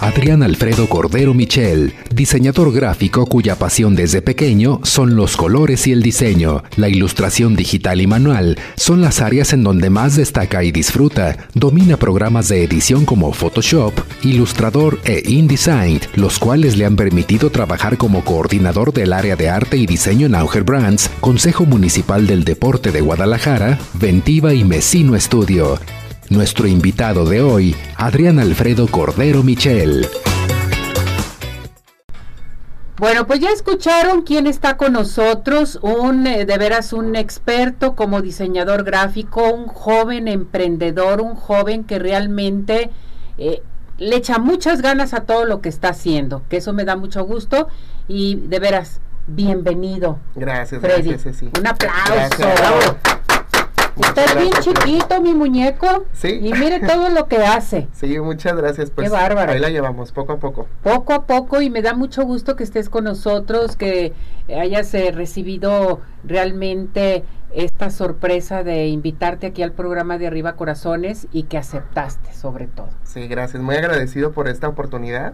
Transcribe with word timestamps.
Adrián 0.00 0.42
Alfredo 0.42 0.88
Cordero 0.88 1.34
Michel, 1.34 1.92
diseñador 2.10 2.72
gráfico 2.72 3.26
cuya 3.26 3.56
pasión 3.56 3.94
desde 3.94 4.22
pequeño 4.22 4.80
son 4.82 5.14
los 5.14 5.36
colores 5.36 5.86
y 5.86 5.92
el 5.92 6.02
diseño. 6.02 6.64
La 6.76 6.88
ilustración 6.88 7.54
digital 7.54 8.00
y 8.00 8.06
manual 8.06 8.58
son 8.76 9.02
las 9.02 9.20
áreas 9.20 9.52
en 9.52 9.62
donde 9.62 9.90
más 9.90 10.16
destaca 10.16 10.64
y 10.64 10.72
disfruta. 10.72 11.48
Domina 11.52 11.98
programas 11.98 12.48
de 12.48 12.64
edición 12.64 13.04
como 13.04 13.34
Photoshop, 13.34 13.92
Ilustrador 14.22 14.98
e 15.04 15.22
InDesign, 15.26 16.00
los 16.14 16.38
cuales 16.38 16.78
le 16.78 16.86
han 16.86 16.96
permitido 16.96 17.50
trabajar 17.50 17.98
como 17.98 18.24
coordinador 18.24 18.94
del 18.94 19.12
área 19.12 19.36
de 19.36 19.50
arte 19.50 19.76
y 19.76 19.84
diseño 19.84 20.26
en 20.26 20.34
Auger 20.34 20.62
Brands, 20.62 21.10
Consejo 21.20 21.66
Municipal 21.66 22.26
del 22.26 22.44
Deporte 22.44 22.90
de 22.90 23.02
Guadalajara, 23.02 23.78
Ventiva 23.92 24.54
y 24.54 24.64
Mesino 24.64 25.14
Estudio. 25.14 25.78
Nuestro 26.30 26.68
invitado 26.68 27.24
de 27.24 27.42
hoy, 27.42 27.74
Adrián 27.96 28.38
Alfredo 28.38 28.86
Cordero 28.86 29.42
Michel. 29.42 30.06
Bueno, 32.98 33.26
pues 33.26 33.40
ya 33.40 33.50
escucharon 33.50 34.22
quién 34.22 34.46
está 34.46 34.76
con 34.76 34.92
nosotros, 34.92 35.80
un 35.82 36.28
eh, 36.28 36.44
de 36.46 36.56
veras 36.56 36.92
un 36.92 37.16
experto 37.16 37.96
como 37.96 38.22
diseñador 38.22 38.84
gráfico, 38.84 39.52
un 39.52 39.66
joven 39.66 40.28
emprendedor, 40.28 41.20
un 41.20 41.34
joven 41.34 41.82
que 41.82 41.98
realmente 41.98 42.92
eh, 43.36 43.60
le 43.98 44.14
echa 44.14 44.38
muchas 44.38 44.82
ganas 44.82 45.14
a 45.14 45.22
todo 45.22 45.44
lo 45.44 45.60
que 45.60 45.68
está 45.68 45.88
haciendo, 45.88 46.44
que 46.48 46.58
eso 46.58 46.72
me 46.72 46.84
da 46.84 46.94
mucho 46.94 47.24
gusto 47.24 47.66
y 48.06 48.36
de 48.36 48.60
veras, 48.60 49.00
bienvenido. 49.26 50.20
Gracias, 50.36 50.80
Freddy. 50.80 51.08
gracias, 51.08 51.22
Ceci. 51.40 51.50
Un 51.58 51.66
aplauso. 51.66 52.12
Gracias, 52.14 52.60
bravo. 52.60 53.19
Está 53.98 54.34
bien 54.34 54.50
gracias, 54.50 54.74
chiquito 54.74 55.20
mi 55.20 55.34
muñeco 55.34 56.04
Sí. 56.12 56.38
y 56.42 56.52
mire 56.52 56.80
todo 56.80 57.08
lo 57.10 57.26
que 57.26 57.38
hace. 57.38 57.88
Sí, 57.94 58.18
muchas 58.20 58.56
gracias. 58.56 58.90
Pues 58.90 59.08
Qué 59.08 59.12
bárbaro. 59.14 59.52
Ahí 59.52 59.58
la 59.58 59.68
llevamos, 59.70 60.12
poco 60.12 60.32
a 60.32 60.38
poco. 60.38 60.66
poco 60.82 61.12
a 61.12 61.26
poco 61.26 61.60
y 61.60 61.70
me 61.70 61.82
da 61.82 61.94
mucho 61.94 62.24
gusto 62.24 62.56
que 62.56 62.64
estés 62.64 62.88
con 62.88 63.04
nosotros, 63.04 63.76
que 63.76 64.12
hayas 64.48 64.92
eh, 64.94 65.12
recibido 65.12 66.00
realmente 66.24 67.24
esta 67.52 67.90
sorpresa 67.90 68.62
de 68.62 68.86
invitarte 68.88 69.48
aquí 69.48 69.62
al 69.62 69.72
programa 69.72 70.18
de 70.18 70.26
Arriba 70.28 70.54
Corazones 70.54 71.26
y 71.32 71.44
que 71.44 71.58
aceptaste 71.58 72.32
sobre 72.32 72.66
todo. 72.68 72.88
Sí, 73.02 73.26
gracias. 73.26 73.62
Muy 73.62 73.74
agradecido 73.76 74.32
por 74.32 74.48
esta 74.48 74.68
oportunidad 74.68 75.32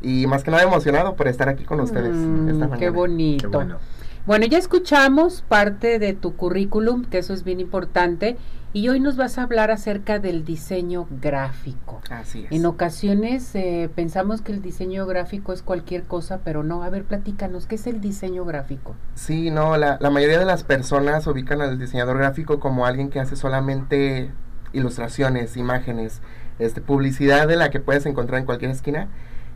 y 0.00 0.26
más 0.26 0.44
que 0.44 0.50
nada 0.50 0.62
emocionado 0.62 1.16
por 1.16 1.26
estar 1.26 1.48
aquí 1.48 1.64
con 1.64 1.80
ustedes 1.80 2.14
Mm, 2.14 2.48
esta 2.50 2.64
qué 2.66 2.70
mañana. 2.70 2.90
bonito. 2.92 3.50
Qué 3.50 3.56
bueno. 3.56 3.78
Bueno, 4.26 4.44
ya 4.46 4.58
escuchamos 4.58 5.42
parte 5.42 6.00
de 6.00 6.12
tu 6.12 6.34
currículum, 6.34 7.04
que 7.04 7.18
eso 7.18 7.32
es 7.32 7.44
bien 7.44 7.60
importante, 7.60 8.36
y 8.72 8.88
hoy 8.88 8.98
nos 8.98 9.16
vas 9.16 9.38
a 9.38 9.44
hablar 9.44 9.70
acerca 9.70 10.18
del 10.18 10.44
diseño 10.44 11.06
gráfico. 11.22 12.00
Así 12.10 12.44
es. 12.44 12.50
En 12.50 12.66
ocasiones 12.66 13.54
eh, 13.54 13.88
pensamos 13.94 14.40
que 14.40 14.50
el 14.50 14.62
diseño 14.62 15.06
gráfico 15.06 15.52
es 15.52 15.62
cualquier 15.62 16.02
cosa, 16.02 16.40
pero 16.42 16.64
no. 16.64 16.82
A 16.82 16.90
ver, 16.90 17.04
platícanos, 17.04 17.66
¿qué 17.66 17.76
es 17.76 17.86
el 17.86 18.00
diseño 18.00 18.44
gráfico? 18.44 18.96
Sí, 19.14 19.52
no, 19.52 19.76
la, 19.76 19.96
la 20.00 20.10
mayoría 20.10 20.40
de 20.40 20.44
las 20.44 20.64
personas 20.64 21.24
ubican 21.28 21.60
al 21.60 21.78
diseñador 21.78 22.18
gráfico 22.18 22.58
como 22.58 22.84
alguien 22.84 23.10
que 23.10 23.20
hace 23.20 23.36
solamente 23.36 24.32
ilustraciones, 24.72 25.56
imágenes, 25.56 26.20
este, 26.58 26.80
publicidad 26.80 27.46
de 27.46 27.54
la 27.54 27.70
que 27.70 27.78
puedes 27.78 28.04
encontrar 28.06 28.40
en 28.40 28.46
cualquier 28.46 28.72
esquina. 28.72 29.06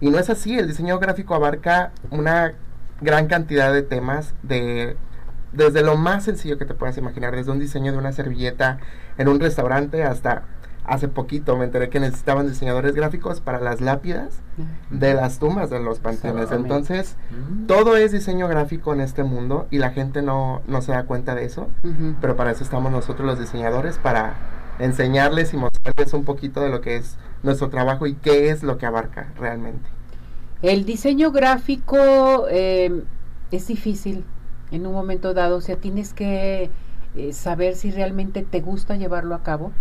Y 0.00 0.10
no 0.10 0.18
es 0.20 0.30
así, 0.30 0.56
el 0.56 0.68
diseño 0.68 1.00
gráfico 1.00 1.34
abarca 1.34 1.90
una 2.10 2.54
gran 3.00 3.26
cantidad 3.26 3.72
de 3.72 3.82
temas, 3.82 4.34
de, 4.42 4.96
desde 5.52 5.82
lo 5.82 5.96
más 5.96 6.24
sencillo 6.24 6.58
que 6.58 6.64
te 6.64 6.74
puedas 6.74 6.96
imaginar, 6.98 7.34
desde 7.34 7.50
un 7.50 7.58
diseño 7.58 7.92
de 7.92 7.98
una 7.98 8.12
servilleta 8.12 8.78
en 9.18 9.28
un 9.28 9.40
restaurante 9.40 10.04
hasta 10.04 10.42
hace 10.86 11.08
poquito 11.08 11.56
me 11.56 11.64
enteré 11.66 11.88
que 11.88 12.00
necesitaban 12.00 12.48
diseñadores 12.48 12.94
gráficos 12.94 13.40
para 13.40 13.60
las 13.60 13.80
lápidas 13.80 14.40
de 14.90 15.14
las 15.14 15.38
tumbas 15.38 15.70
de 15.70 15.78
los 15.78 16.00
panteones. 16.00 16.50
Entonces, 16.50 17.16
Mm. 17.30 17.66
todo 17.66 17.96
es 17.96 18.10
diseño 18.12 18.48
gráfico 18.48 18.92
en 18.92 19.00
este 19.00 19.22
mundo 19.22 19.68
y 19.70 19.78
la 19.78 19.90
gente 19.90 20.22
no, 20.22 20.62
no 20.66 20.82
se 20.82 20.92
da 20.92 21.04
cuenta 21.04 21.34
de 21.34 21.44
eso, 21.44 21.68
pero 22.20 22.34
para 22.34 22.50
eso 22.50 22.64
estamos 22.64 22.90
nosotros 22.90 23.26
los 23.26 23.38
diseñadores, 23.38 23.98
para 23.98 24.34
enseñarles 24.78 25.52
y 25.52 25.58
mostrarles 25.58 26.12
un 26.14 26.24
poquito 26.24 26.60
de 26.60 26.70
lo 26.70 26.80
que 26.80 26.96
es 26.96 27.18
nuestro 27.42 27.68
trabajo 27.68 28.06
y 28.06 28.14
qué 28.14 28.50
es 28.50 28.62
lo 28.62 28.78
que 28.78 28.86
abarca 28.86 29.28
realmente. 29.38 29.88
El 30.62 30.84
diseño 30.84 31.32
gráfico 31.32 32.46
eh, 32.50 33.02
es 33.50 33.66
difícil 33.66 34.24
en 34.70 34.86
un 34.86 34.92
momento 34.92 35.32
dado, 35.32 35.56
o 35.56 35.60
sea, 35.62 35.76
tienes 35.76 36.12
que 36.12 36.70
eh, 37.16 37.32
saber 37.32 37.74
si 37.74 37.90
realmente 37.90 38.42
te 38.42 38.60
gusta 38.60 38.96
llevarlo 38.96 39.34
a 39.34 39.42
cabo. 39.42 39.72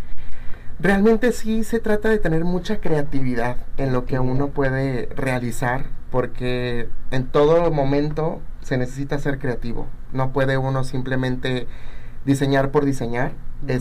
Realmente 0.80 1.34
sí 1.34 1.66
se 1.66 1.80
trata 1.80 2.10
de 2.10 2.18
tener 2.18 2.46
mucha 2.46 2.80
creatividad 2.80 3.58
en 3.76 3.92
lo 3.92 4.06
que 4.06 4.20
uno 4.20 4.50
puede 4.50 5.10
realizar, 5.16 5.88
porque 6.12 6.88
en 7.12 7.28
todo 7.28 7.70
momento 7.72 8.40
se 8.62 8.78
necesita 8.78 9.20
ser 9.20 9.38
creativo. 9.38 9.88
No 10.14 10.32
puede 10.32 10.58
uno 10.58 10.86
simplemente 10.86 11.68
diseñar 12.26 12.72
por 12.72 12.86
diseñar, 12.86 13.34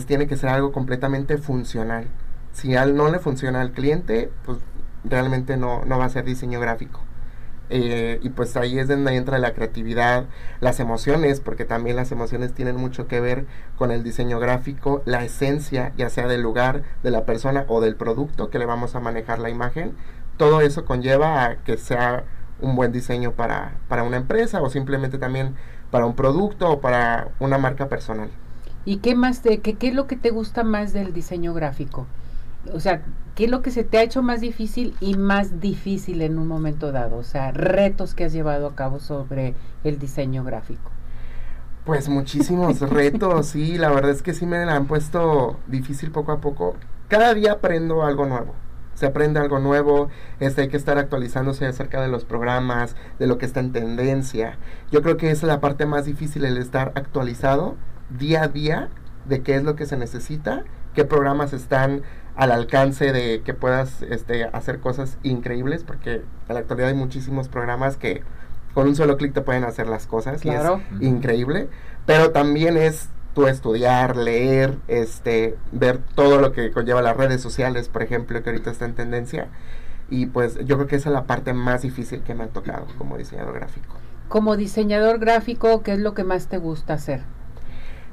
tiene 0.05 0.27
que 0.27 0.35
ser 0.35 0.49
algo 0.49 0.73
completamente 0.73 1.37
funcional. 1.37 2.07
Si 2.51 2.75
al 2.75 2.97
no 2.97 3.09
le 3.09 3.19
funciona 3.19 3.61
al 3.61 3.71
cliente, 3.71 4.29
pues 4.45 4.59
realmente 5.03 5.57
no, 5.57 5.83
no 5.85 5.97
va 5.97 6.05
a 6.05 6.09
ser 6.09 6.25
diseño 6.25 6.59
gráfico. 6.59 7.01
Eh, 7.71 8.19
y 8.23 8.29
pues 8.29 8.57
ahí 8.57 8.79
es 8.79 8.87
donde 8.87 9.15
entra 9.15 9.37
la 9.37 9.53
creatividad, 9.53 10.25
las 10.59 10.79
emociones, 10.79 11.39
porque 11.39 11.65
también 11.65 11.95
las 11.95 12.11
emociones 12.11 12.53
tienen 12.53 12.75
mucho 12.75 13.07
que 13.07 13.21
ver 13.21 13.45
con 13.77 13.91
el 13.91 14.03
diseño 14.03 14.39
gráfico, 14.39 15.03
la 15.05 15.23
esencia, 15.23 15.93
ya 15.95 16.09
sea 16.09 16.27
del 16.27 16.41
lugar, 16.41 16.81
de 17.03 17.11
la 17.11 17.25
persona 17.25 17.65
o 17.67 17.79
del 17.79 17.95
producto 17.95 18.49
que 18.49 18.59
le 18.59 18.65
vamos 18.65 18.95
a 18.95 18.99
manejar 18.99 19.39
la 19.39 19.49
imagen. 19.49 19.95
Todo 20.37 20.61
eso 20.61 20.85
conlleva 20.85 21.45
a 21.45 21.55
que 21.57 21.77
sea 21.77 22.23
un 22.59 22.75
buen 22.75 22.91
diseño 22.91 23.33
para, 23.33 23.73
para 23.87 24.03
una 24.03 24.17
empresa 24.17 24.61
o 24.61 24.69
simplemente 24.69 25.17
también 25.17 25.55
para 25.91 26.05
un 26.05 26.15
producto 26.15 26.69
o 26.71 26.81
para 26.81 27.29
una 27.39 27.57
marca 27.57 27.87
personal. 27.87 28.29
¿Y 28.85 28.97
qué 28.97 29.13
más 29.15 29.41
te, 29.41 29.59
qué, 29.59 29.75
qué 29.75 29.89
es 29.89 29.93
lo 29.93 30.07
que 30.07 30.15
te 30.15 30.31
gusta 30.31 30.63
más 30.63 30.93
del 30.93 31.13
diseño 31.13 31.53
gráfico? 31.53 32.07
O 32.73 32.79
sea, 32.79 33.01
¿qué 33.35 33.45
es 33.45 33.51
lo 33.51 33.61
que 33.61 33.71
se 33.71 33.83
te 33.83 33.97
ha 33.97 34.03
hecho 34.03 34.21
más 34.21 34.41
difícil 34.41 34.95
y 34.99 35.15
más 35.15 35.59
difícil 35.59 36.21
en 36.21 36.37
un 36.37 36.47
momento 36.47 36.91
dado? 36.91 37.17
O 37.17 37.23
sea, 37.23 37.51
retos 37.51 38.13
que 38.13 38.25
has 38.25 38.33
llevado 38.33 38.67
a 38.67 38.75
cabo 38.75 38.99
sobre 38.99 39.55
el 39.83 39.97
diseño 39.97 40.43
gráfico. 40.43 40.91
Pues 41.85 42.09
muchísimos 42.09 42.81
retos, 42.89 43.47
sí, 43.47 43.77
la 43.77 43.89
verdad 43.89 44.11
es 44.11 44.21
que 44.21 44.33
sí 44.33 44.45
me 44.45 44.63
la 44.65 44.75
han 44.75 44.87
puesto 44.87 45.57
difícil 45.67 46.11
poco 46.11 46.31
a 46.31 46.41
poco. 46.41 46.75
Cada 47.07 47.33
día 47.33 47.53
aprendo 47.53 48.03
algo 48.03 48.25
nuevo. 48.25 48.53
Se 48.93 49.05
aprende 49.05 49.39
algo 49.39 49.59
nuevo, 49.59 50.09
este, 50.41 50.63
hay 50.63 50.67
que 50.67 50.75
estar 50.75 50.97
actualizándose 50.97 51.65
acerca 51.65 52.01
de 52.01 52.09
los 52.09 52.25
programas, 52.25 52.97
de 53.17 53.27
lo 53.27 53.37
que 53.37 53.45
está 53.45 53.61
en 53.61 53.71
tendencia. 53.71 54.57
Yo 54.91 55.01
creo 55.01 55.15
que 55.15 55.31
esa 55.31 55.45
es 55.45 55.53
la 55.53 55.61
parte 55.61 55.85
más 55.85 56.03
difícil, 56.03 56.43
el 56.43 56.57
estar 56.57 56.91
actualizado 56.95 57.77
día 58.09 58.43
a 58.43 58.47
día 58.49 58.89
de 59.25 59.41
qué 59.41 59.55
es 59.55 59.63
lo 59.63 59.77
que 59.77 59.85
se 59.85 59.95
necesita, 59.95 60.65
qué 60.93 61.05
programas 61.05 61.53
están 61.53 62.01
al 62.39 62.53
alcance 62.53 63.11
de 63.11 63.41
que 63.43 63.53
puedas 63.53 64.01
este, 64.01 64.45
hacer 64.45 64.79
cosas 64.79 65.17
increíbles, 65.23 65.83
porque 65.83 66.15
en 66.47 66.53
la 66.55 66.59
actualidad 66.61 66.87
hay 66.87 66.95
muchísimos 66.95 67.49
programas 67.49 67.97
que 67.97 68.23
con 68.73 68.87
un 68.87 68.95
solo 68.95 69.17
clic 69.17 69.33
te 69.33 69.41
pueden 69.41 69.65
hacer 69.65 69.87
las 69.87 70.07
cosas. 70.07 70.45
y 70.45 70.49
es 70.49 70.55
Claro. 70.55 70.81
increíble, 71.01 71.67
pero 72.05 72.31
también 72.31 72.77
es 72.77 73.09
tú 73.35 73.47
estudiar, 73.47 74.15
leer, 74.15 74.77
este, 74.87 75.57
ver 75.73 75.99
todo 76.15 76.39
lo 76.39 76.53
que 76.53 76.71
conlleva 76.71 77.01
las 77.01 77.17
redes 77.17 77.41
sociales, 77.41 77.89
por 77.89 78.03
ejemplo, 78.03 78.41
que 78.41 78.49
ahorita 78.51 78.71
está 78.71 78.85
en 78.85 78.95
tendencia. 78.95 79.49
Y 80.09 80.27
pues 80.27 80.57
yo 80.65 80.77
creo 80.77 80.87
que 80.87 80.95
esa 80.95 81.09
es 81.09 81.13
la 81.13 81.25
parte 81.25 81.53
más 81.53 81.81
difícil 81.81 82.21
que 82.21 82.33
me 82.35 82.45
ha 82.45 82.47
tocado 82.47 82.87
como 82.97 83.17
diseñador 83.17 83.53
gráfico. 83.53 83.95
Como 84.29 84.55
diseñador 84.55 85.19
gráfico, 85.19 85.83
¿qué 85.83 85.91
es 85.93 85.99
lo 85.99 86.13
que 86.13 86.23
más 86.23 86.47
te 86.47 86.57
gusta 86.57 86.93
hacer? 86.93 87.21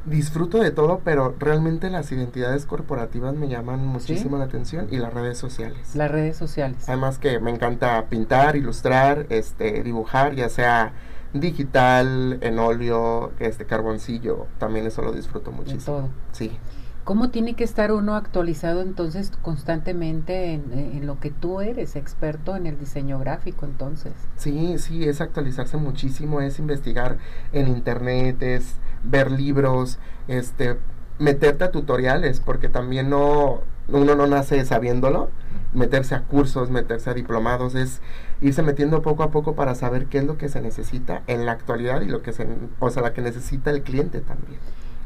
Disfruto 0.07 0.59
de 0.59 0.71
todo, 0.71 1.01
pero 1.05 1.35
realmente 1.39 1.91
las 1.91 2.13
identidades 2.13 2.65
corporativas 2.65 3.35
me 3.35 3.49
llaman 3.49 3.85
muchísimo 3.87 4.39
la 4.39 4.45
atención 4.45 4.87
y 4.91 4.99
las 4.99 5.13
redes 5.13 5.37
sociales. 5.37 5.97
Las 5.97 6.11
redes 6.11 6.37
sociales. 6.37 6.89
Además 6.89 7.19
que 7.19 7.41
me 7.41 7.51
encanta 7.51 8.05
pintar, 8.09 8.57
ilustrar, 8.57 9.27
este, 9.31 9.83
dibujar, 9.83 10.35
ya 10.37 10.49
sea 10.49 10.93
digital, 11.33 12.39
en 12.41 12.59
óleo, 12.59 13.33
este 13.41 13.67
carboncillo, 13.67 14.47
también 14.59 14.87
eso 14.87 15.03
lo 15.03 15.13
disfruto 15.13 15.51
muchísimo. 15.53 15.83
todo. 15.83 16.09
Sí. 16.33 16.57
¿Cómo 17.07 17.31
tiene 17.31 17.55
que 17.55 17.63
estar 17.63 17.93
uno 17.93 18.17
actualizado 18.17 18.83
entonces 18.83 19.31
constantemente 19.41 20.55
en, 20.55 21.07
lo 21.07 21.21
que 21.21 21.31
tú 21.31 21.61
eres, 21.61 21.95
experto 21.95 22.57
en 22.57 22.67
el 22.67 22.81
diseño 22.81 23.21
gráfico 23.21 23.65
entonces? 23.65 24.13
Sí, 24.35 24.77
sí, 24.79 25.05
es 25.05 25.21
actualizarse 25.21 25.77
muchísimo, 25.77 26.41
es 26.41 26.59
investigar 26.59 27.19
en 27.53 27.69
internet, 27.69 28.43
es 28.43 28.75
ver 29.05 29.31
libros, 29.31 30.01
este, 30.27 30.79
meterte 31.21 31.63
a 31.63 31.71
tutoriales, 31.71 32.41
porque 32.41 32.69
también 32.69 33.09
no, 33.09 33.61
uno 33.87 34.17
no 34.17 34.27
nace 34.27 34.65
sabiéndolo, 34.65 35.31
meterse 35.75 36.17
a 36.17 36.23
cursos, 36.23 36.71
meterse 36.71 37.11
a 37.11 37.15
diplomados, 37.15 37.77
es 37.77 38.01
irse 38.41 38.65
metiendo 38.65 39.03
poco 39.03 39.23
a 39.23 39.31
poco 39.31 39.55
para 39.55 39.77
saber 39.77 40.07
qué 40.07 40.19
es 40.19 40.25
lo 40.25 40.39
que 40.39 40.49
se 40.49 40.61
necesita 40.61 41.23
en 41.29 41.47
la 41.47 41.53
actualidad 41.53 42.01
y 42.01 42.07
lo 42.07 42.23
que 42.23 42.33
se, 42.33 42.49
o 42.81 42.91
sea, 42.91 43.03
la 43.03 43.13
que 43.13 43.23
necesita 43.23 43.71
el 43.71 43.85
cliente 43.85 44.23
también. 44.23 44.59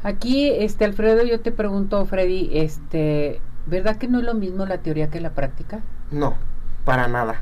Aquí, 0.03 0.49
este 0.49 0.85
Alfredo, 0.85 1.23
yo 1.23 1.41
te 1.41 1.51
pregunto, 1.51 2.03
Freddy, 2.05 2.49
este, 2.53 3.39
¿verdad 3.67 3.97
que 3.97 4.07
no 4.07 4.19
es 4.19 4.25
lo 4.25 4.33
mismo 4.33 4.65
la 4.65 4.79
teoría 4.79 5.09
que 5.11 5.21
la 5.21 5.31
práctica? 5.31 5.81
No, 6.09 6.35
para 6.85 7.07
nada. 7.07 7.41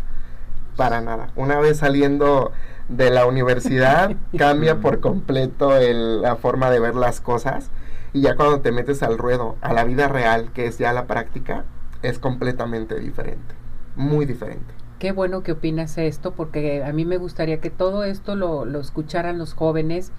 Para 0.75 0.99
nada. 0.99 1.29
Una 1.37 1.59
vez 1.59 1.77
saliendo 1.77 2.51
de 2.89 3.11
la 3.11 3.25
universidad, 3.25 4.13
cambia 4.37 4.81
por 4.81 4.99
completo 4.99 5.77
el, 5.77 6.21
la 6.21 6.35
forma 6.35 6.69
de 6.69 6.81
ver 6.81 6.95
las 6.95 7.21
cosas. 7.21 7.71
Y 8.11 8.21
ya 8.21 8.35
cuando 8.35 8.59
te 8.59 8.73
metes 8.73 9.03
al 9.03 9.17
ruedo, 9.17 9.55
a 9.61 9.71
la 9.71 9.85
vida 9.85 10.09
real, 10.09 10.51
que 10.51 10.65
es 10.65 10.77
ya 10.77 10.91
la 10.91 11.07
práctica, 11.07 11.63
es 12.01 12.19
completamente 12.19 12.99
diferente. 12.99 13.55
Muy 13.95 14.25
diferente. 14.25 14.73
Qué 14.99 15.13
bueno 15.13 15.43
que 15.43 15.53
opinas 15.53 15.97
esto, 15.97 16.31
porque 16.31 16.83
a 16.83 16.91
mí 16.91 17.05
me 17.05 17.15
gustaría 17.15 17.61
que 17.61 17.69
todo 17.69 18.03
esto 18.03 18.35
lo, 18.35 18.65
lo 18.65 18.81
escucharan 18.81 19.37
los 19.37 19.53
jóvenes 19.53 20.11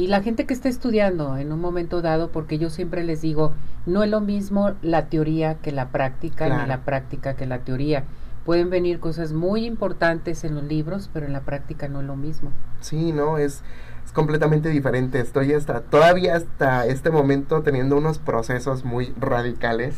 y 0.00 0.06
la 0.06 0.22
gente 0.22 0.46
que 0.46 0.54
está 0.54 0.70
estudiando 0.70 1.36
en 1.36 1.52
un 1.52 1.60
momento 1.60 2.00
dado, 2.00 2.32
porque 2.32 2.56
yo 2.56 2.70
siempre 2.70 3.04
les 3.04 3.20
digo, 3.20 3.52
no 3.84 4.02
es 4.02 4.08
lo 4.08 4.22
mismo 4.22 4.72
la 4.80 5.10
teoría 5.10 5.56
que 5.56 5.72
la 5.72 5.90
práctica, 5.90 6.48
ni 6.48 6.66
la 6.66 6.86
práctica 6.86 7.34
que 7.34 7.44
la 7.44 7.58
teoría. 7.58 8.04
Pueden 8.46 8.70
venir 8.70 8.98
cosas 8.98 9.34
muy 9.34 9.66
importantes 9.66 10.42
en 10.44 10.54
los 10.54 10.64
libros, 10.64 11.10
pero 11.12 11.26
en 11.26 11.34
la 11.34 11.42
práctica 11.42 11.86
no 11.88 12.00
es 12.00 12.06
lo 12.06 12.16
mismo. 12.16 12.50
Sí, 12.80 13.12
no, 13.12 13.36
es, 13.36 13.62
es 14.02 14.12
completamente 14.12 14.70
diferente. 14.70 15.20
Estoy 15.20 15.52
hasta, 15.52 15.82
todavía 15.82 16.34
hasta 16.36 16.86
este 16.86 17.10
momento 17.10 17.60
teniendo 17.60 17.98
unos 17.98 18.18
procesos 18.18 18.86
muy 18.86 19.12
radicales 19.20 19.96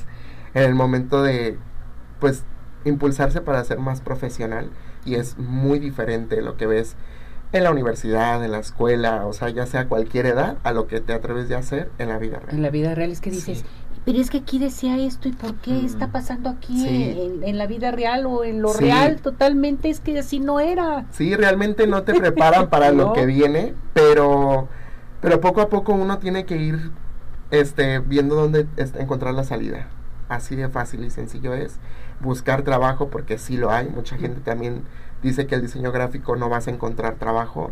en 0.55 0.65
el 0.65 0.75
momento 0.75 1.23
de, 1.23 1.59
pues, 2.19 2.43
impulsarse 2.85 3.41
para 3.41 3.63
ser 3.63 3.79
más 3.79 4.01
profesional. 4.01 4.69
Y 5.05 5.15
es 5.15 5.39
muy 5.39 5.79
diferente 5.79 6.43
lo 6.43 6.57
que 6.57 6.67
ves 6.67 6.97
en 7.53 7.65
la 7.65 7.71
universidad, 7.71 8.45
en 8.45 8.53
la 8.53 8.59
escuela, 8.59 9.27
o 9.27 9.33
sea, 9.33 9.51
ya 9.51 9.67
sea 9.67 9.87
cualquier 9.87 10.27
edad, 10.27 10.57
a 10.63 10.73
lo 10.73 10.87
que 10.87 11.01
te 11.01 11.13
atreves 11.13 11.49
de 11.49 11.55
hacer 11.55 11.91
en 11.99 12.09
la 12.09 12.19
vida 12.19 12.39
real. 12.39 12.57
En 12.57 12.63
la 12.63 12.71
vida 12.71 12.95
real 12.95 13.11
es 13.11 13.21
que 13.21 13.31
dices, 13.31 13.65
pero 14.05 14.19
es 14.19 14.31
que 14.31 14.39
aquí 14.39 14.59
decía 14.59 14.99
esto 14.99 15.29
y 15.29 15.33
por 15.33 15.55
qué 15.57 15.85
está 15.85 16.09
pasando 16.09 16.51
aquí 16.51 16.85
en, 17.45 17.59
la 17.59 17.67
vida 17.67 17.93
real 17.93 18.27
o 18.27 18.43
en 18.43 18.61
lo 18.61 18.73
real 18.73 19.21
totalmente 19.21 19.91
es 19.91 20.01
que 20.01 20.19
así 20.19 20.41
no 20.41 20.59
era. 20.59 21.07
Sí, 21.13 21.37
realmente 21.37 21.87
no 21.87 22.03
te 22.03 22.15
preparan 22.15 22.69
para 22.69 22.91
lo 22.91 23.13
que 23.15 23.27
viene, 23.27 23.75
pero 23.93 24.69
pero 25.21 25.41
poco 25.41 25.61
a 25.61 25.69
poco 25.69 25.93
uno 25.93 26.19
tiene 26.19 26.47
que 26.47 26.57
ir 26.57 26.91
este 27.53 28.01
viendo 28.01 28.35
dónde 28.35 28.67
encontrar 28.99 29.35
la 29.35 29.45
salida. 29.45 29.87
Así 30.29 30.57
de 30.57 30.69
fácil 30.69 31.05
y 31.05 31.11
sencillo 31.11 31.55
es 31.55 31.79
buscar 32.23 32.63
trabajo 32.63 33.09
porque 33.09 33.39
sí 33.39 33.57
lo 33.57 33.71
hay, 33.71 33.89
mucha 33.89 34.17
gente 34.17 34.41
también 34.41 34.85
dice 35.23 35.47
que 35.47 35.55
el 35.55 35.63
diseño 35.63 35.93
gráfico 35.93 36.37
no 36.37 36.49
vas 36.49 36.67
a 36.69 36.71
encontrar 36.71 37.17
trabajo. 37.17 37.71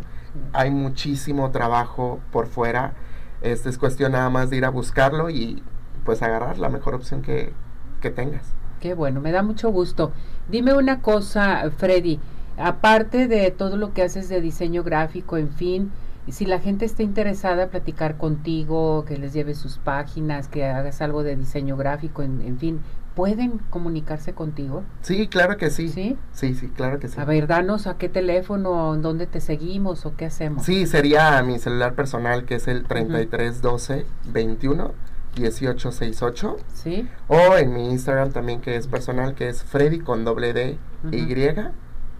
Hay 0.53 0.71
muchísimo 0.71 1.51
trabajo 1.51 2.19
por 2.31 2.47
fuera. 2.47 2.93
Este 3.41 3.69
es 3.69 3.77
cuestión 3.77 4.13
nada 4.13 4.29
más 4.29 4.49
de 4.49 4.57
ir 4.57 4.65
a 4.65 4.69
buscarlo 4.69 5.29
y 5.29 5.63
pues 6.05 6.21
agarrar 6.21 6.57
la 6.57 6.69
mejor 6.69 6.95
opción 6.95 7.21
que, 7.21 7.53
que 7.99 8.09
tengas. 8.09 8.53
Qué 8.79 8.93
bueno, 8.93 9.21
me 9.21 9.31
da 9.31 9.43
mucho 9.43 9.69
gusto. 9.69 10.11
Dime 10.49 10.73
una 10.73 11.01
cosa, 11.01 11.69
Freddy, 11.77 12.19
aparte 12.57 13.27
de 13.27 13.51
todo 13.51 13.77
lo 13.77 13.93
que 13.93 14.01
haces 14.01 14.29
de 14.29 14.41
diseño 14.41 14.83
gráfico, 14.83 15.37
en 15.37 15.49
fin, 15.49 15.91
si 16.29 16.45
la 16.45 16.59
gente 16.59 16.85
está 16.85 17.03
interesada 17.03 17.63
en 17.63 17.69
platicar 17.69 18.17
contigo, 18.17 19.05
que 19.05 19.17
les 19.17 19.33
lleves 19.33 19.57
sus 19.57 19.77
páginas, 19.77 20.47
que 20.47 20.65
hagas 20.65 21.01
algo 21.01 21.23
de 21.23 21.35
diseño 21.35 21.77
gráfico, 21.77 22.23
en, 22.23 22.41
en 22.41 22.57
fin, 22.57 22.81
¿pueden 23.15 23.59
comunicarse 23.69 24.33
contigo? 24.33 24.83
Sí, 25.01 25.27
claro 25.27 25.57
que 25.57 25.69
sí. 25.69 25.89
¿Sí? 25.89 26.17
Sí, 26.33 26.53
sí, 26.55 26.69
claro 26.69 26.99
que 26.99 27.07
sí. 27.07 27.19
A 27.19 27.25
ver, 27.25 27.47
danos 27.47 27.87
a 27.87 27.97
qué 27.97 28.09
teléfono, 28.09 28.95
dónde 28.97 29.27
te 29.27 29.41
seguimos 29.41 30.05
o 30.05 30.15
qué 30.15 30.25
hacemos. 30.25 30.63
Sí, 30.63 30.85
sería 30.87 31.41
mi 31.43 31.59
celular 31.59 31.93
personal 31.95 32.45
que 32.45 32.55
es 32.55 32.67
el 32.67 32.83
3312 32.83 34.05
21 34.27 34.91
1868. 35.37 36.57
Sí. 36.73 37.07
O 37.27 37.55
en 37.57 37.73
mi 37.73 37.89
Instagram 37.89 38.31
también 38.31 38.61
que 38.61 38.75
es 38.75 38.87
personal 38.87 39.33
que 39.33 39.49
es 39.49 39.63
Freddy 39.63 39.99
con 39.99 40.25
doble 40.25 40.53
D 40.53 40.77
Y 41.11 41.25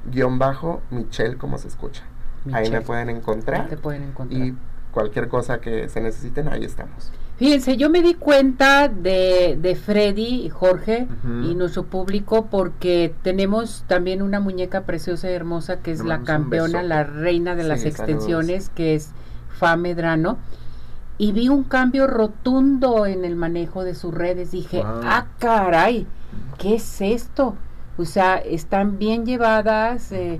guion 0.05 0.39
bajo 0.39 0.81
Michelle 0.89 1.37
como 1.37 1.57
se 1.57 1.67
escucha. 1.67 2.03
Ahí 2.51 2.71
me 2.71 2.81
pueden 2.81 3.09
encontrar. 3.09 3.67
te 3.67 3.77
pueden 3.77 4.03
encontrar. 4.03 4.41
Y 4.41 4.55
cualquier 4.91 5.27
cosa 5.27 5.61
que 5.61 5.89
se 5.89 6.01
necesiten, 6.01 6.47
ahí 6.47 6.63
estamos. 6.63 7.11
Fíjense, 7.41 7.75
yo 7.75 7.89
me 7.89 8.03
di 8.03 8.13
cuenta 8.13 8.87
de, 8.87 9.57
de 9.59 9.75
Freddy 9.75 10.45
y 10.45 10.49
Jorge 10.49 11.07
y 11.43 11.55
nuestro 11.55 11.85
público 11.85 12.45
porque 12.51 13.15
tenemos 13.23 13.83
también 13.87 14.21
una 14.21 14.39
muñeca 14.39 14.83
preciosa 14.83 15.27
y 15.27 15.33
hermosa 15.33 15.79
que 15.79 15.91
es 15.91 16.05
la 16.05 16.21
campeona, 16.21 16.83
la 16.83 17.03
reina 17.03 17.55
de 17.55 17.63
las 17.63 17.83
extensiones, 17.83 18.69
que 18.69 18.93
es 18.93 19.09
Fa 19.57 19.75
Medrano. 19.75 20.37
Y 21.17 21.31
vi 21.31 21.49
un 21.49 21.63
cambio 21.63 22.05
rotundo 22.05 23.07
en 23.07 23.25
el 23.25 23.35
manejo 23.35 23.83
de 23.83 23.95
sus 23.95 24.13
redes. 24.13 24.51
Dije, 24.51 24.83
ah, 24.85 25.25
caray, 25.39 26.05
¿qué 26.59 26.75
es 26.75 27.01
esto? 27.01 27.55
O 27.97 28.05
sea, 28.05 28.35
están 28.37 28.99
bien 28.99 29.25
llevadas. 29.25 30.11
Eh, 30.11 30.39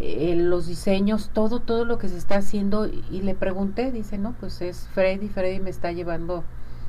eh, 0.00 0.34
los 0.36 0.66
diseños, 0.66 1.30
todo, 1.32 1.60
todo 1.60 1.84
lo 1.84 1.98
que 1.98 2.08
se 2.08 2.16
está 2.16 2.36
haciendo 2.36 2.86
y 2.86 3.22
le 3.22 3.34
pregunté, 3.34 3.92
dice, 3.92 4.18
no, 4.18 4.34
pues 4.38 4.60
es 4.60 4.88
Freddy, 4.94 5.28
Freddy 5.28 5.60
me 5.60 5.70
está 5.70 5.92
llevando 5.92 6.44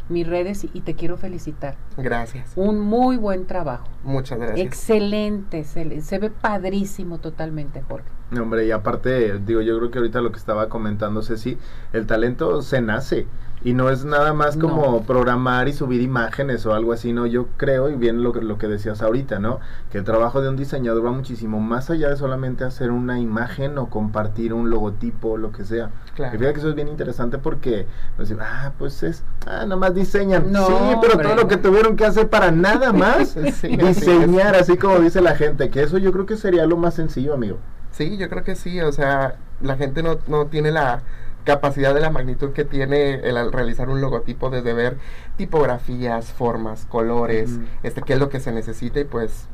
mis 0.09 0.27
redes 0.27 0.65
y, 0.73 0.81
te 0.81 0.95
quiero 0.95 1.17
felicitar. 1.17 1.75
Gracias. 1.97 2.51
Un 2.55 2.79
muy 2.79 3.17
buen 3.17 3.45
trabajo. 3.45 3.87
Muchas 4.03 4.39
gracias. 4.39 4.65
Excelente, 4.65 5.63
se, 5.63 6.01
se 6.01 6.19
ve 6.19 6.29
padrísimo 6.29 7.19
totalmente, 7.19 7.81
Jorge. 7.81 8.09
Hombre, 8.39 8.65
y 8.65 8.71
aparte, 8.71 9.39
digo, 9.39 9.61
yo 9.61 9.77
creo 9.77 9.91
que 9.91 9.97
ahorita 9.99 10.21
lo 10.21 10.31
que 10.31 10.37
estaba 10.37 10.69
comentando 10.69 11.21
Ceci, 11.23 11.57
el 11.93 12.05
talento 12.05 12.61
se 12.61 12.81
nace 12.81 13.27
y 13.61 13.73
no 13.73 13.89
es 13.89 14.05
nada 14.05 14.33
más 14.33 14.55
como 14.55 15.03
programar 15.03 15.67
y 15.67 15.73
subir 15.73 16.01
imágenes 16.01 16.65
o 16.65 16.73
algo 16.73 16.93
así, 16.93 17.11
¿no? 17.11 17.25
Yo 17.25 17.47
creo, 17.57 17.89
y 17.89 17.95
bien 17.95 18.23
lo, 18.23 18.33
lo 18.33 18.57
que 18.57 18.67
decías 18.67 19.01
ahorita, 19.01 19.39
¿no? 19.39 19.59
Que 19.91 19.97
el 19.97 20.05
trabajo 20.05 20.41
de 20.41 20.47
un 20.47 20.55
diseñador 20.55 21.05
va 21.05 21.11
muchísimo 21.11 21.59
más 21.59 21.89
allá 21.89 22.09
de 22.09 22.15
solamente 22.15 22.63
hacer 22.63 22.91
una 22.91 23.19
imagen 23.19 23.77
o 23.77 23.89
compartir 23.89 24.53
un 24.53 24.69
logotipo 24.69 25.31
o 25.31 25.37
lo 25.37 25.51
que 25.51 25.65
sea. 25.65 25.89
Claro. 26.15 26.35
Y 26.35 26.37
fíjate 26.37 26.53
que 26.53 26.59
eso 26.61 26.69
es 26.69 26.75
bien 26.75 26.87
interesante 26.87 27.37
porque, 27.37 27.85
pues, 28.15 28.33
ah, 28.39 28.71
pues 28.79 29.03
es, 29.03 29.23
ah, 29.45 29.63
nada 29.63 29.75
más 29.75 29.93
diseñan. 29.93 30.51
No, 30.51 30.65
sí, 30.65 30.73
pero 31.01 31.17
todo 31.17 31.35
lo 31.35 31.47
que 31.49 31.57
tuvieron 31.57 31.97
que 31.97 32.05
hacer 32.05 32.29
para 32.29 32.51
nada 32.51 32.93
más 32.93 33.35
diseñar, 33.35 34.55
así 34.55 34.77
como 34.77 34.99
dice 34.99 35.19
la 35.19 35.35
gente, 35.35 35.69
que 35.69 35.83
eso 35.83 35.97
yo 35.97 36.13
creo 36.13 36.25
que 36.25 36.37
sería 36.37 36.65
lo 36.65 36.77
más 36.77 36.93
sencillo, 36.93 37.33
amigo. 37.33 37.57
Sí, 37.91 38.15
yo 38.17 38.29
creo 38.29 38.43
que 38.45 38.55
sí, 38.55 38.79
o 38.79 38.93
sea, 38.93 39.35
la 39.61 39.75
gente 39.75 40.01
no, 40.01 40.19
no 40.27 40.45
tiene 40.45 40.71
la 40.71 41.01
capacidad 41.43 41.93
de 41.93 42.01
la 42.01 42.09
magnitud 42.09 42.51
que 42.51 42.65
tiene 42.65 43.15
el 43.15 43.51
realizar 43.51 43.89
un 43.89 44.01
logotipo 44.01 44.49
desde 44.49 44.73
ver 44.73 44.97
tipografías, 45.37 46.31
formas, 46.31 46.85
colores, 46.85 47.59
este 47.83 48.01
qué 48.01 48.13
es 48.13 48.19
lo 48.19 48.29
que 48.29 48.39
se 48.39 48.51
necesita 48.51 48.99
y 48.99 49.05
pues 49.05 49.47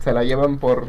se 0.00 0.12
la 0.12 0.24
llevan 0.24 0.58
por 0.58 0.86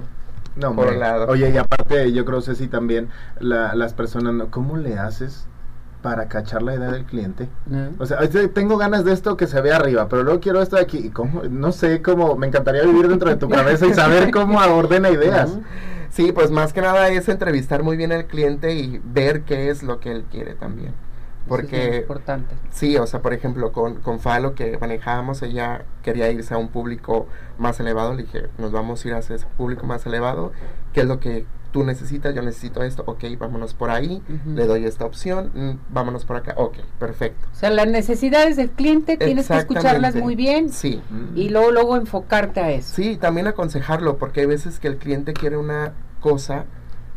no, 0.55 0.75
por 0.75 0.93
lado. 0.95 1.27
Oye, 1.27 1.49
y 1.49 1.57
aparte 1.57 2.11
yo 2.11 2.25
creo 2.25 2.41
Ceci 2.41 2.67
también 2.67 3.09
la, 3.39 3.73
las 3.75 3.93
personas, 3.93 4.47
¿cómo 4.49 4.77
le 4.77 4.99
haces 4.99 5.47
para 6.01 6.27
cachar 6.27 6.63
la 6.63 6.75
idea 6.75 6.91
del 6.91 7.05
cliente. 7.05 7.47
O 7.99 8.05
sea, 8.05 8.19
tengo 8.53 8.77
ganas 8.77 9.05
de 9.05 9.13
esto 9.13 9.37
que 9.37 9.47
se 9.47 9.61
ve 9.61 9.71
arriba, 9.71 10.07
pero 10.09 10.23
luego 10.23 10.39
quiero 10.39 10.61
esto 10.61 10.75
de 10.75 10.81
aquí. 10.81 11.09
¿Cómo? 11.09 11.43
No 11.49 11.71
sé 11.71 12.01
cómo, 12.01 12.35
me 12.35 12.47
encantaría 12.47 12.83
vivir 12.83 13.07
dentro 13.07 13.29
de 13.29 13.35
tu 13.35 13.47
cabeza 13.49 13.85
y 13.85 13.93
saber 13.93 14.31
cómo 14.31 14.59
ordena 14.75 15.09
ideas. 15.09 15.57
Sí, 16.11 16.33
pues 16.33 16.51
más 16.51 16.73
que 16.73 16.81
nada 16.81 17.07
es 17.09 17.29
entrevistar 17.29 17.83
muy 17.83 17.95
bien 17.95 18.11
al 18.11 18.25
cliente 18.25 18.75
y 18.75 19.01
ver 19.03 19.43
qué 19.43 19.69
es 19.69 19.81
lo 19.81 19.99
que 19.99 20.11
él 20.11 20.25
quiere 20.29 20.55
también. 20.55 20.93
Porque, 21.47 21.89
es 21.89 22.01
importante. 22.01 22.53
Sí, 22.69 22.97
o 22.97 23.07
sea, 23.07 23.21
por 23.21 23.33
ejemplo, 23.33 23.71
con, 23.71 23.95
con 24.01 24.19
Falo 24.19 24.53
que 24.53 24.77
manejábamos, 24.77 25.41
ella 25.41 25.85
quería 26.03 26.29
irse 26.29 26.53
a 26.53 26.57
un 26.57 26.67
público 26.67 27.27
más 27.57 27.79
elevado. 27.79 28.13
Le 28.13 28.23
dije, 28.23 28.47
nos 28.57 28.71
vamos 28.71 29.03
a 29.03 29.07
ir 29.07 29.13
a 29.15 29.19
ese 29.19 29.37
público 29.57 29.85
más 29.85 30.05
elevado. 30.05 30.51
¿Qué 30.93 31.01
es 31.01 31.07
lo 31.07 31.19
que 31.19 31.45
tú 31.71 31.83
necesitas? 31.83 32.33
Yo 32.35 32.41
necesito 32.41 32.83
esto. 32.83 33.03
Ok, 33.05 33.23
vámonos 33.37 33.73
por 33.73 33.89
ahí. 33.89 34.21
Le 34.45 34.65
doy 34.65 34.85
esta 34.85 35.05
opción. 35.05 35.51
Mm, 35.53 35.93
vámonos 35.93 36.25
por 36.25 36.37
acá. 36.37 36.53
Ok, 36.57 36.77
perfecto. 36.99 37.47
O 37.51 37.55
sea, 37.55 37.69
las 37.69 37.87
necesidades 37.87 38.57
del 38.57 38.71
cliente 38.71 39.17
tienes 39.17 39.47
que 39.47 39.57
escucharlas 39.57 40.15
muy 40.15 40.35
bien. 40.35 40.69
Sí. 40.69 41.01
Y 41.35 41.49
luego, 41.49 41.71
luego 41.71 41.95
enfocarte 41.97 42.59
a 42.59 42.71
eso. 42.71 42.95
Sí, 42.95 43.17
también 43.17 43.47
aconsejarlo, 43.47 44.17
porque 44.17 44.41
hay 44.41 44.45
veces 44.45 44.79
que 44.79 44.87
el 44.87 44.97
cliente 44.97 45.33
quiere 45.33 45.57
una 45.57 45.93
cosa 46.19 46.65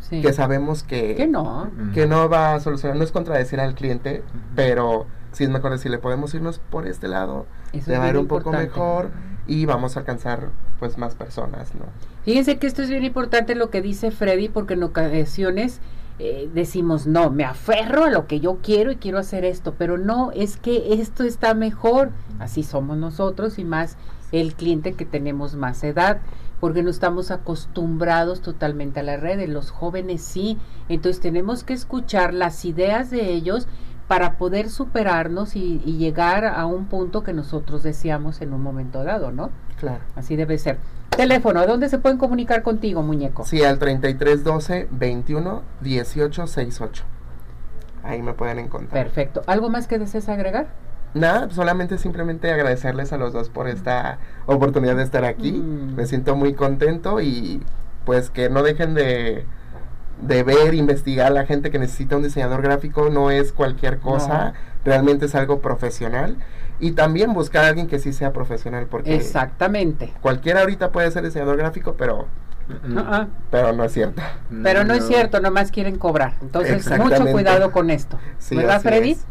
que 0.09 0.33
sabemos 0.33 0.83
que, 0.83 1.15
que 1.15 1.27
no. 1.27 1.71
que 1.93 2.05
no 2.05 2.29
va 2.29 2.55
a 2.55 2.59
solucionar, 2.59 2.97
no 2.97 3.03
es 3.03 3.11
contradecir 3.11 3.59
al 3.59 3.73
cliente, 3.73 4.23
pero 4.55 5.07
sí 5.35 5.43
es 5.43 5.49
mejor 5.49 5.71
decirle, 5.71 5.97
podemos 5.97 6.33
irnos 6.33 6.59
por 6.59 6.87
este 6.87 7.07
lado, 7.07 7.45
va 7.89 8.03
a 8.03 8.09
ir 8.09 8.17
un 8.17 8.27
poco 8.27 8.51
mejor 8.51 9.11
y 9.47 9.65
vamos 9.65 9.95
a 9.95 9.99
alcanzar 9.99 10.49
pues 10.79 10.97
más 10.97 11.15
personas, 11.15 11.75
¿no? 11.75 11.85
Fíjense 12.23 12.57
que 12.57 12.67
esto 12.67 12.81
es 12.81 12.89
bien 12.89 13.03
importante 13.03 13.53
lo 13.53 13.69
que 13.69 13.81
dice 13.81 14.11
Freddy, 14.11 14.49
porque 14.49 14.73
en 14.75 14.83
ocasiones 14.83 15.81
eh, 16.19 16.49
decimos, 16.53 17.05
no, 17.05 17.29
me 17.29 17.43
aferro 17.43 18.05
a 18.05 18.09
lo 18.09 18.27
que 18.27 18.39
yo 18.39 18.59
quiero 18.63 18.91
y 18.91 18.95
quiero 18.95 19.19
hacer 19.19 19.43
esto, 19.43 19.75
pero 19.77 19.97
no, 19.97 20.31
es 20.31 20.55
que 20.55 20.93
esto 20.93 21.25
está 21.25 21.53
mejor, 21.53 22.11
así 22.39 22.63
somos 22.63 22.97
nosotros 22.97 23.59
y 23.59 23.65
más 23.65 23.97
el 24.31 24.55
cliente 24.55 24.93
que 24.93 25.05
tenemos 25.05 25.55
más 25.55 25.83
edad 25.83 26.19
porque 26.59 26.83
no 26.83 26.89
estamos 26.89 27.31
acostumbrados 27.31 28.41
totalmente 28.41 29.01
a 29.01 29.03
las 29.03 29.19
redes, 29.19 29.49
los 29.49 29.71
jóvenes 29.71 30.21
sí, 30.21 30.57
entonces 30.89 31.21
tenemos 31.21 31.63
que 31.63 31.73
escuchar 31.73 32.33
las 32.33 32.63
ideas 32.65 33.09
de 33.11 33.33
ellos 33.33 33.67
para 34.07 34.37
poder 34.37 34.69
superarnos 34.69 35.55
y, 35.55 35.79
llegar 35.79 36.45
a 36.45 36.65
un 36.65 36.85
punto 36.85 37.23
que 37.23 37.33
nosotros 37.33 37.83
deseamos 37.83 38.41
en 38.41 38.53
un 38.53 38.61
momento 38.61 39.03
dado, 39.03 39.31
¿no? 39.31 39.49
Claro. 39.79 40.03
Así 40.15 40.35
debe 40.35 40.57
ser. 40.57 40.77
Teléfono, 41.09 41.59
¿a 41.59 41.65
dónde 41.65 41.89
se 41.89 41.97
pueden 41.97 42.17
comunicar 42.17 42.61
contigo, 42.61 43.01
muñeco? 43.01 43.45
Sí, 43.45 43.63
al 43.63 43.79
3312 43.79 44.87
21 44.91 45.61
18 45.81 46.47
68. 46.47 47.03
Ahí 48.03 48.21
me 48.21 48.33
pueden 48.33 48.59
encontrar. 48.59 49.03
Perfecto. 49.05 49.41
¿Algo 49.47 49.69
más 49.69 49.87
que 49.87 49.97
desees 49.97 50.29
agregar? 50.29 50.67
Nada, 51.15 51.49
solamente 51.49 51.97
simplemente 51.97 52.51
agradecerles 52.51 53.13
a 53.13 53.17
los 53.17 53.31
dos 53.31 53.49
por 53.49 53.69
esta 53.69 54.19
oportunidad 54.45 54.97
de 54.97 55.03
estar 55.03 55.23
aquí. 55.23 55.53
Mm. 55.53 55.95
Me 55.95 56.05
siento 56.05 56.35
muy 56.35 56.53
contento 56.53 57.21
y 57.21 57.63
pues 58.03 58.29
que 58.29 58.49
no 58.49 58.61
dejen 58.61 58.93
de, 58.93 59.45
de 60.21 60.43
ver, 60.43 60.73
investigar 60.73 61.31
la 61.31 61.45
gente 61.45 61.71
que 61.71 61.79
necesita 61.79 62.15
un 62.17 62.23
diseñador 62.23 62.61
gráfico. 62.61 63.09
No 63.09 63.31
es 63.31 63.51
cualquier 63.51 63.99
cosa, 63.99 64.53
realmente 64.83 65.25
es 65.25 65.35
algo 65.35 65.59
profesional. 65.59 66.37
Y 66.79 66.91
también 66.91 67.33
buscar 67.33 67.63
a 67.63 67.67
alguien 67.69 67.87
que 67.87 67.99
sí 67.99 68.11
sea 68.11 68.33
profesional, 68.33 68.87
porque 68.87 69.15
Exactamente. 69.15 70.13
cualquiera 70.21 70.61
ahorita 70.61 70.91
puede 70.91 71.09
ser 71.11 71.23
diseñador 71.23 71.57
gráfico, 71.57 71.95
pero, 71.97 72.27
Mm. 72.67 72.97
Ah, 72.97 73.05
ah. 73.11 73.27
pero 73.51 73.73
no 73.73 73.83
es 73.83 73.91
cierto. 73.91 74.21
Pero 74.63 74.83
no, 74.83 74.93
es 74.93 75.05
cierto, 75.05 75.39
nomás 75.39 75.71
quieren 75.71 75.97
cobrar. 75.97 76.33
Entonces, 76.41 76.89
mucho 76.97 77.25
cuidado 77.27 77.71
con 77.71 77.89
esto. 77.89 78.17
Sí, 78.39 78.55
¿Verdad, 78.55 78.81
Freddy? 78.81 79.11
es. 79.11 79.25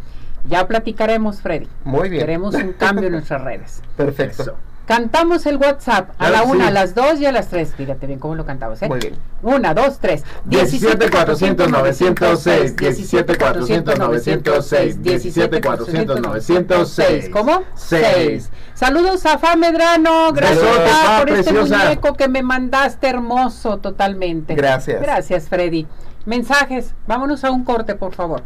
Ya 0.45 0.67
platicaremos, 0.69 1.41
Freddy. 1.41 1.69
Muy 1.85 2.11
bien. 2.11 2.21
Queremos 2.21 2.55
un 2.55 2.73
cambio 2.75 3.07
en 3.07 3.13
nuestras 3.15 3.43
redes. 3.43 3.83
Perfecto. 3.97 4.43
Eso. 4.43 4.57
Cantamos 4.87 5.47
el 5.47 5.57
WhatsApp 5.57 6.11
a 6.19 6.29
Claro 6.29 6.33
la 6.35 6.43
una, 6.43 6.65
sí. 6.65 6.69
a 6.69 6.71
las 6.71 6.95
dos 6.95 7.21
y 7.21 7.27
a 7.27 7.33
las 7.33 7.49
tres. 7.49 7.75
Fíjate 7.75 8.07
bien 8.07 8.19
cómo 8.19 8.35
lo 8.35 8.45
cantamos, 8.45 8.83
¿eh? 8.83 8.89
Muy 8.89 8.99
bien. 9.01 9.15
Una, 9.43 9.73
dos, 9.73 9.99
tres. 9.99 10.25
17 10.45 11.11
400 11.11 11.71
906, 11.71 12.77
17 12.77 13.37
400 13.39 13.99
906, 13.99 15.03
17 15.03 15.61
400 15.61 16.21
906. 16.21 17.29
¿Cómo? 17.31 17.63
Seis. 17.75 18.05
Seis. 18.15 18.51
Saludos 18.75 19.25
a 19.25 19.39
Fa 19.39 19.57
Medrano. 19.57 20.33
Gracias 20.33 20.61
Fa, 20.61 20.87
Fa, 20.87 21.19
por 21.21 21.31
este 21.31 21.53
preciosa. 21.53 21.85
muñeco 21.85 22.15
que 22.15 22.29
me 22.29 22.43
mandaste 22.43 23.09
hermoso 23.09 23.79
totalmente. 23.79 24.55
Gracias. 24.55 25.01
Gracias, 25.01 25.49
Freddy. 25.49 25.87
Mensajes. 26.27 26.95
Vámonos 27.07 27.45
a 27.45 27.51
un 27.51 27.65
corte, 27.65 27.95
por 27.95 28.15
favor. 28.15 28.43